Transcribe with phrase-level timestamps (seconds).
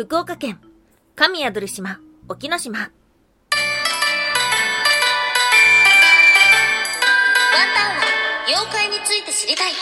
[0.00, 0.58] 福岡県、
[1.14, 2.78] 神宿る島、沖ノ島。
[2.78, 2.94] ワンタ
[7.84, 8.02] ンは
[8.48, 9.72] 妖怪について知りたい。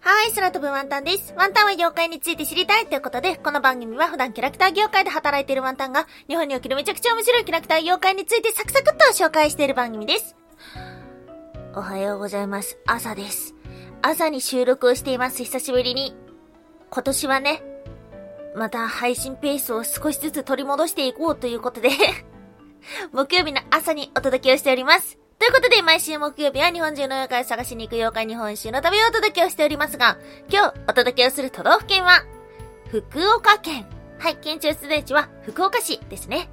[0.00, 1.32] はい、空飛ぶワンタンです。
[1.38, 10.36] ワンタンは妖怪について知りたいということで、この番組は普段キャラクター業界で働いているワンタンが、日本におけるめちゃくちゃ面白いキャラクター妖怪についてサクサクっと紹介している番組です。
[11.74, 12.76] おはようございます。
[12.84, 13.54] 朝です。
[14.02, 15.42] 朝に収録をしています。
[15.42, 16.14] 久しぶりに。
[16.90, 17.62] 今年はね、
[18.54, 21.90] また配信ペースを少しずつ取り戻していこうということで
[23.12, 25.18] 木曜日の朝にお届けをしております。
[25.38, 30.18] ということで、毎週木曜日は日本中の妖怪を探しに行く妖怪日本一周の旅をお届けをしておりますが、
[30.50, 32.24] 今日お届けをする都道府県は、
[32.90, 33.86] 福岡県。
[34.18, 36.48] はい、県庁所在地は福岡市ですね。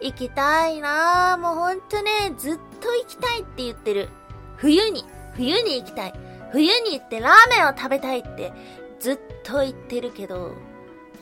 [0.00, 1.38] 行きたいなぁ。
[1.38, 4.08] もうほんとね、ずっと行きたいって言ってる。
[4.56, 5.04] 冬に、
[5.34, 6.14] 冬に行きたい。
[6.50, 8.52] 冬に行ってラーメンを食べたいって
[8.98, 10.54] ずっと言ってるけど、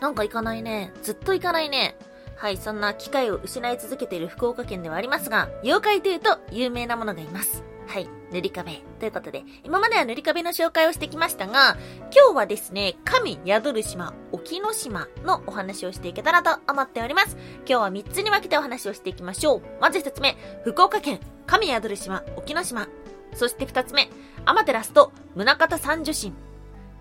[0.00, 0.92] なんか行かないね。
[1.02, 1.96] ずっと行かないね。
[2.36, 7.64] はい、そんな機会を失い続けている福岡県ではありますが、妖怪というと有名なものがいます。
[7.86, 8.82] はい、塗り壁。
[8.98, 11.78] ということで、今までは塗り壁の紹介をしてきましたが、
[12.14, 17.36] 今日はですね、神宿る島、沖ノ島のお話をしていけたらと思っております。
[17.58, 19.62] 今日は3つに分けてお話をしていきましょう。
[19.80, 22.88] まず1つ目、福岡県、神宿る島、沖ノ島。
[23.34, 24.10] そして2つ目、
[24.44, 26.34] アマテラスと宗像三女神。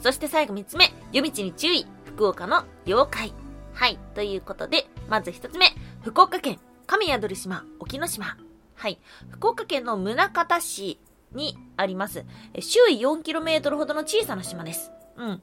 [0.00, 3.34] そして最後3つ目、夜道に注意、福岡の妖怪。
[3.72, 3.98] はい。
[4.14, 8.36] ということで、まず一つ目、福岡県、神宿島、沖ノ島。
[8.74, 9.00] はい。
[9.30, 11.00] 福岡県の宗像市
[11.32, 12.24] にあります。
[12.60, 14.92] 周囲 4km ほどの小さな島です。
[15.16, 15.42] うん。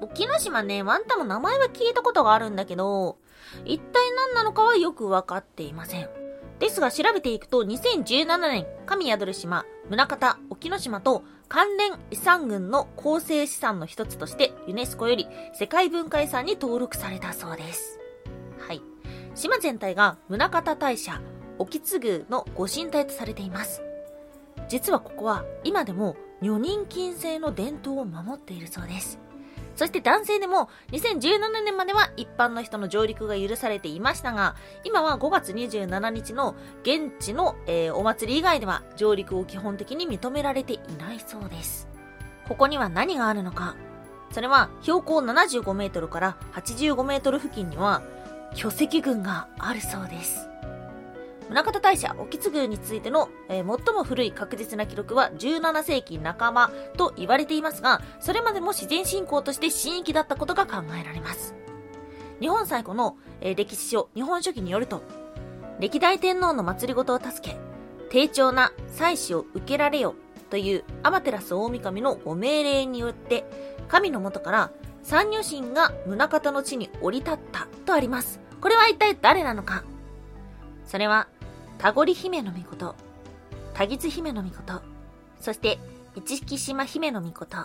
[0.00, 3.18] 沖ノ島ね、ワンタも名前は聞いたことがあるんだけど、
[3.66, 6.21] 一体何なのかはよくわかっていません。
[6.62, 17.98] ですが調べていくと、2017年、神宿る島、宗像、沖ノ島と関連遺産群の構成資産の一つとしてユネスコより世界文化遺産に登録されたそうです。
[18.60, 18.80] はい。
[19.34, 21.20] 島全体が宗像大社、
[21.58, 23.82] 沖津宮のご神体とされています。
[24.68, 29.18] 実はここは今でも女人禁制の伝統を守っているそうです。
[29.76, 41.88] そして男性でも2017年までは一般の人の上陸が許されていましたが、今は5月27日の現地の、えー、お祭り以外では上陸を基本的に認められていないそうです。
[42.48, 43.74] ここには何があるのか。
[44.30, 48.02] それは標高75メートルから85メートル付近には
[48.54, 50.51] 巨石群があるそうです。
[51.52, 61.54] 宗像大社沖津宮についての、えー、最も古い確実な記録は17世紀半ばと言われていますが、それまでも自然信仰として神域だったことが考えられます。
[62.40, 65.02] 日本最古の、えー、歴史書日本書紀によると、
[65.78, 67.56] 歴代天皇の祭りごとを助け、
[68.10, 70.14] 低調な祭祀を受けられよ
[70.50, 73.44] というアマテラス大神のご命令によって、
[73.88, 74.70] 神の元から
[75.02, 78.40] 三女神が宗像の地に降り立ったとあります。
[78.60, 79.84] これは一体誰なのか？
[80.84, 81.28] それは
[81.82, 82.94] 田堀姫の御事、
[83.74, 84.80] 田木津姫の御事、
[85.40, 85.80] そして
[86.14, 87.56] 市木島姫の御事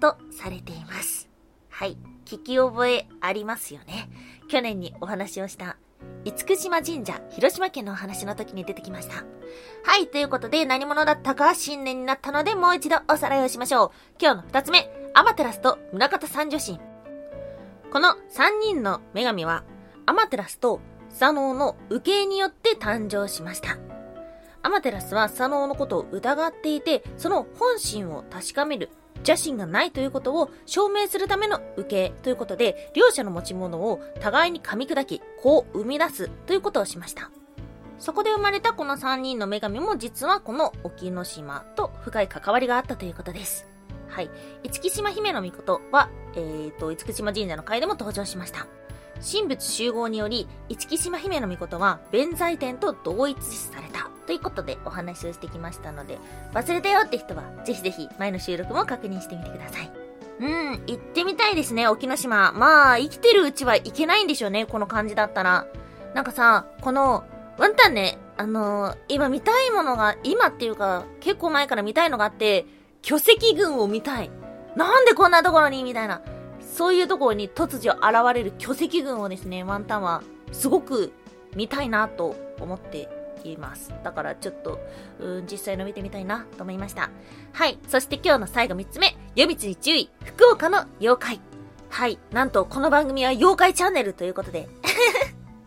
[0.00, 1.28] とされています。
[1.68, 1.98] はい。
[2.24, 4.08] 聞き覚えありますよね。
[4.48, 5.76] 去年にお話をした
[6.24, 9.16] 厳島神社、広島県のお話の時に出てきました。
[9.84, 13.90] はい、ということで何者だったか新年になったのでもう一度おさらいをしましょう。
[14.18, 16.80] 今日の二つ目、アマテラスと宗像三女神。
[17.92, 19.64] この三人の女神は、
[20.06, 20.80] アマテラスと
[21.18, 23.78] 左脳の受けによって誕生しました。
[24.62, 37.30] アマテラスは左脳のことを疑っていて、その本心を確かめる邪心がないということを証明するための受けということで、両者の持ち物を互いに噛み砕き、こう生み出すということをしました。
[37.98, 43.66] そこで生まれたこの3人の女神も実はこの沖ノ島と深い関わりがあったということです。
[44.08, 44.30] はい。
[44.64, 48.66] 五木島姫の御事は、えっ、ー、と、五木島神社の会でも登場しました。
[49.20, 54.10] 神仏集合により、市木島姫の御事は弁財天と同一視された。
[54.26, 56.18] ということでお話をしてきましたので、
[56.52, 59.90] 忘れたよって人は、ぜひぜひ前の収録も確認してみてください。
[60.38, 62.52] うん、行ってみたいですね、沖ノ島。
[62.52, 65.66] まあ、生きてるうちは行けないんでしょうね、この感じだったら。
[66.12, 67.24] なんかさ、この、
[67.56, 72.66] ワンタンね、あのー、今見たいものが、今っていうか、結構前から見たいのがあって、
[73.00, 74.30] 巨石群を見たい。
[74.74, 76.20] なんでこんなところにみたいな。
[76.76, 81.10] そういうところに突如現れる巨石群をですね、ワンタンはすごく
[81.54, 83.08] 見たいなと思って
[83.44, 83.94] います。
[84.04, 84.78] だからちょっと、
[85.18, 87.08] うん、実際の見てみたいなと思いました。
[87.54, 87.78] はい。
[87.88, 91.40] そして今日の最後3つ目、夜道に注意、福岡の妖怪。
[91.88, 92.18] はい。
[92.30, 94.68] なんとこの番組は妖怪チャンネルということで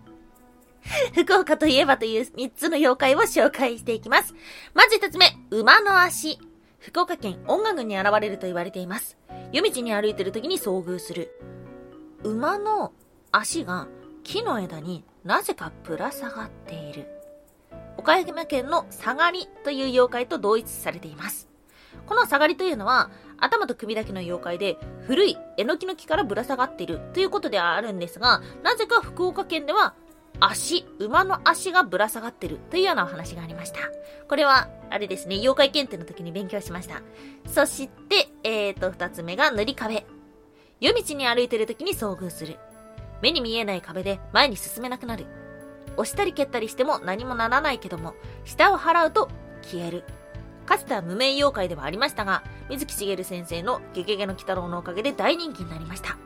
[1.18, 4.36] 福岡といえばという3つの妖怪を紹介していきます。
[4.76, 6.40] まず1つ目、馬の足。
[6.80, 9.18] 福岡県音楽に現れると言われています。
[9.52, 11.38] 夜道に歩いてる時に遭遇する。
[12.24, 12.94] 馬の
[13.32, 13.88] 足が
[14.24, 17.08] 木の枝になぜかぶら下がっている。
[17.98, 21.50] 岡山県の下がりという妖怪と同一されています。
[22.06, 29.96] この下がりというのは、頭と首だけの妖怪で、古いえのきの木からぶら下がっているということではあるんですが、なぜか福岡県では、
[30.40, 33.80] 足、馬の足がぶら下がってるというようなお話がありました。
[34.28, 37.02] これは、あれですね、妖怪検定の時に勉強しました。
[37.48, 40.06] そして、えーと、二つ目が塗り壁。
[40.80, 42.58] 夜道に歩いてる時に遭遇する。
[43.22, 45.26] 目に見えない壁で前に進めなくなる。
[45.98, 48.16] 押したり蹴ったりしても何もならないけども、
[48.46, 49.30] 舌を払うと
[49.62, 50.04] 消える。
[50.66, 56.18] かつては無名妖怪ではありましたが、水木しげる先生のゲゲゲの鬼太郎のおかげで大人気になりました。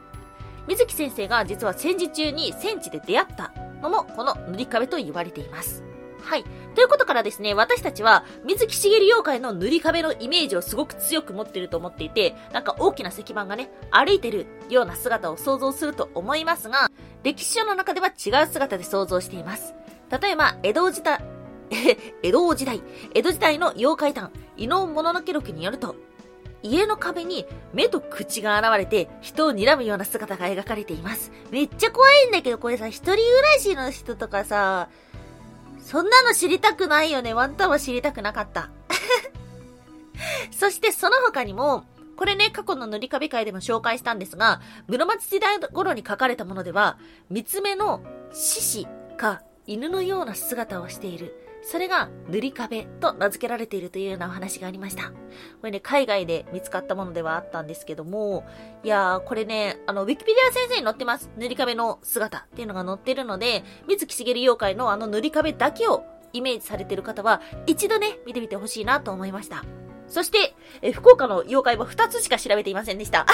[0.68, 3.53] 水木先生が実は戦時中に戦地で出会った
[3.84, 5.84] のもこの塗り壁と言われています。
[6.24, 6.44] はい。
[6.74, 16.90] ということからですね、私たちは水木しげる妖怪の塗り壁のイメージをすごく強く持っていると思っていて、なんか大きな石板がね、歩いてるような姿を想像すると思いますが、
[17.24, 19.76] 歴史書の中では違う姿で想像しています。
[20.22, 21.24] 例えば、江戸時代、
[22.24, 22.82] 江戸時代、
[23.14, 25.96] 江戸時代の妖怪団、伊能物のけ録によると、
[26.64, 31.32] 家の壁に目と口が現れて人を睨むような姿が描かれています。
[31.52, 34.90] めっちゃ怖いんだけど、これさ、一人暮らしの人とかさ、
[35.80, 37.34] そんなの知りたくないよね。
[37.34, 38.70] ワンタンは知りたくなかった。
[40.58, 41.84] そしてその他にも、
[42.16, 46.98] これね、過去の塗り壁会でも紹介したんですが、室町時代頃に書かれたものでは、
[47.30, 48.02] 三つ目の
[48.32, 48.88] 獅子
[49.18, 51.43] か犬のような姿をしている。
[51.64, 55.10] それが塗り壁と名付けられているというようなお話がありました。
[55.10, 55.14] こ
[55.64, 58.46] れね、海外で見つかったものではあったんですけども、
[58.84, 61.30] いやー、これね、あの、ウィキペディア先生に載ってます。
[61.38, 69.64] 塗り壁の姿っていうのが載ってるので、水木しげる妖怪のあの塗り壁だけをイメージされてる方は、一度ね、見てみてほしいなと思いました。
[70.08, 73.26] そして、え福岡の妖怪は2つしか調べていませんでした。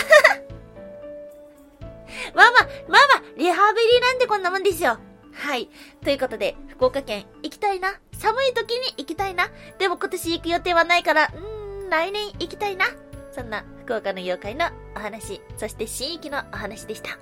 [2.33, 4.97] まあまあ、まあまあ、リハビリなんてこんなもんですよ。
[5.33, 5.69] はい。
[6.03, 7.99] ということで、福岡県行きたいな。
[8.19, 9.49] 寒い時に行きたいな。
[9.77, 12.85] でも今年行く予定はないから、うーん、来年行きたいな。
[13.31, 17.11] そんな福岡の妖怪のお話、そして新域のお話でした。
[17.11, 17.17] ワン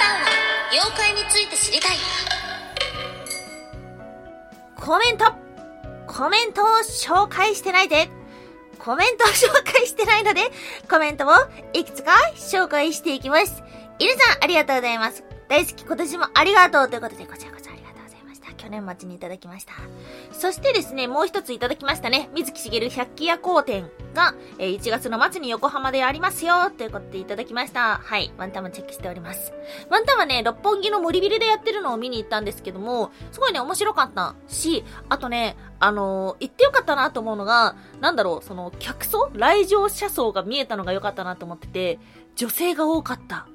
[0.00, 0.28] タンは
[0.72, 1.96] 妖怪について知りたい。
[4.74, 5.26] コメント
[6.06, 8.08] コメントを紹介してないで
[8.78, 10.40] コメントを紹介してないので、
[10.88, 11.30] コメントを
[11.74, 13.62] いくつか紹介していきます。
[13.98, 15.24] イルさん、ありがとうございます。
[15.48, 18.52] 大好き、今年もありがとうということで、こちらこそありがとうございました。
[18.54, 19.74] 去年末にいただきました。
[20.32, 22.30] そしてですね、もう一ついただきましたね。
[22.34, 28.00] 水木しげる百鬼夜行展が、えー1月の末に横浜でありますよ、ということでいただきました。
[28.02, 29.52] はい、ワンタンもチェックしております。
[29.88, 42.00] ワンタンはね、六本木の森ビルでやってるのを見に行ったんですけども、すごいね、面白かったし、あとね、あのー行ってよかったなと思うのが、なんだろう、その、客層来場者層が見えたのが良かったなと思ってて、
[42.34, 43.46] 女性が多かった。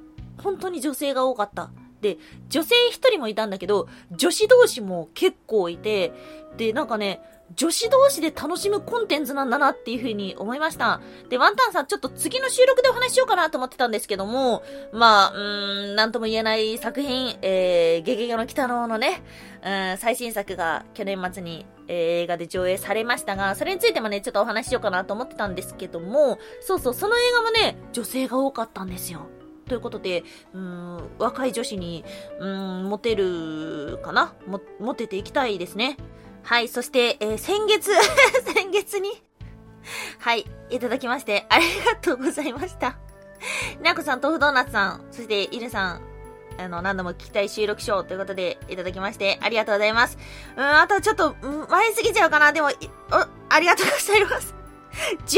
[0.42, 1.70] 本当に女性が多かった。
[2.02, 2.18] で、
[2.50, 6.14] 女性一人もいたんだけど、女子同士も結構いて、
[6.58, 7.22] で、なんかね、
[7.56, 11.02] 女子同士で楽しむコンテンツなんだなっていう風に思いました。
[11.30, 14.64] で、ワンタンさんちょっと次の収録でお話ししようかなと思ってたんですけども、
[14.94, 19.22] まあ、うーん、なんとも言えない作品、えー、ゲゲゲの鬼太郎のね、
[19.64, 29.28] うん、最新作が去年末に、えー映画で上映されましたが、それについてもね、ちょっとお話ししようかなと思ってたんですけども、そうそう、その映画もね、女性が多かったんですよ。
[29.72, 32.04] ということで、うーん、若い女子に、
[32.40, 34.34] うーん、モテるかな？
[34.46, 35.96] も、モテていきたいですね。
[36.44, 37.90] はい、そして、えー先月、
[38.54, 39.24] 先月に、
[40.20, 42.98] はい、いただきまして、ありがとうございました。
[43.82, 46.02] なこさん、豆腐ドーナツさん、そして、イルさん、
[46.58, 50.18] あの、何度も聞きたい収録賞ということで、いただきまして、ありがとうございます。
[50.58, 51.34] うん、あとちょっと、
[51.70, 52.52] 前すぎちゃうかな？
[52.52, 52.72] でも、お、
[53.48, 54.54] ありがとうございます。
[55.26, 55.36] 11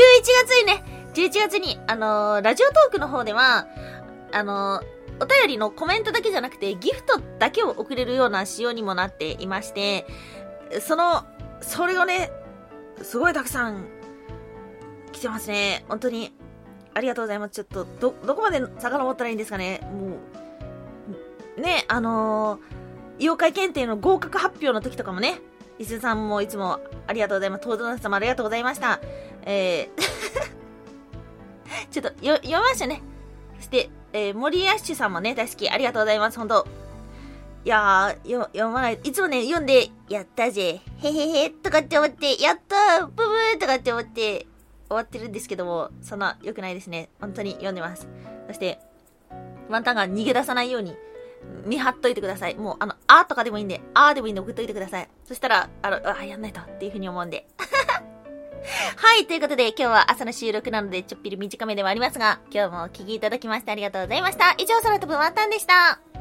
[0.48, 3.68] 月にね、11月に、あのーラジオトークの方では、
[4.34, 4.82] あの
[5.20, 10.06] お便りのコメントだけじゃなくて、ギフトだけを送れるような仕様にもなっていまして、
[10.82, 11.26] その、
[11.62, 12.32] それをね、
[13.02, 13.86] すごいたくさん
[15.12, 15.86] 来てますね。
[15.88, 16.34] 本当に、
[16.94, 17.52] ありがとうございます。
[17.52, 19.80] ちょっと、ど、どこまで遡ったらいいんですかね。
[19.84, 20.18] も
[21.58, 22.84] う、ね、あのー
[23.20, 25.40] 妖怪検定の合格発表の時とかもね、
[25.80, 27.64] 伊勢さんもいつもありがとうございます。
[27.64, 29.00] 東ドナさんもありがとうございました。
[29.44, 30.02] えー、
[31.92, 33.02] ちょっと、よ、読みましたね。
[33.58, 35.70] そして、えー、森アッシュさんもね、大好き。
[35.70, 36.38] ありがとうございます。
[36.38, 36.68] 本当
[37.66, 39.00] いやー、読まない。
[39.04, 40.82] いつもね、読んで、やったぜ。
[41.02, 44.46] へへへ、とかって思って、やったーブブーとかって思って、
[44.88, 47.10] 終わってるんですけども、そんな良くないですね。
[47.20, 48.08] 本当に読んでます。
[48.48, 48.80] そして、
[49.70, 50.96] ワンタンが逃げ出さないように、
[51.66, 52.56] 見張っといてください。
[52.56, 55.10] もう、あの、あーとかでもいいんで、あーでもいいんで送っといてください。
[55.26, 57.48] そしたら、あの、あやんないとっていうふうに思うんで。
[58.96, 64.54] はい、ということで今日は朝の収録なのでちょっぴり短めではありますが、今日もお聴きいただきましてありがとうございました。
[64.58, 66.13] 以上、空飛ぶワンタンでした。